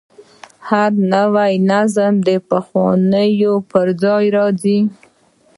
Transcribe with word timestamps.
هر 0.69 0.91
نوی 1.13 1.53
نظم 1.71 2.13
د 2.27 2.29
پخواني 2.49 3.29
پر 3.69 3.87
ځای 4.03 4.25
راځي. 4.37 4.79